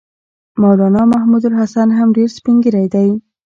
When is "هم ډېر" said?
1.97-2.29